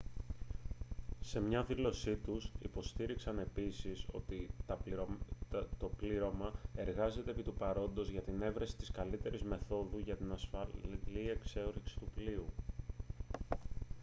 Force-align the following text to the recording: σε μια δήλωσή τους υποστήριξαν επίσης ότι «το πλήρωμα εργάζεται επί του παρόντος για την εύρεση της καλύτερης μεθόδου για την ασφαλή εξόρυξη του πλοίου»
σε 1.21 1.39
μια 1.39 1.63
δήλωσή 1.63 2.15
τους 2.15 2.51
υποστήριξαν 2.59 3.39
επίσης 3.39 4.05
ότι 4.11 4.49
«το 5.77 5.89
πλήρωμα 5.97 6.51
εργάζεται 6.75 7.31
επί 7.31 7.41
του 7.41 7.53
παρόντος 7.53 8.09
για 8.09 8.21
την 8.21 8.41
εύρεση 8.41 8.75
της 8.77 8.91
καλύτερης 8.91 9.43
μεθόδου 9.43 9.97
για 9.99 10.15
την 10.15 10.31
ασφαλή 10.31 11.29
εξόρυξη 11.33 11.95
του 11.99 12.11
πλοίου» 12.15 12.45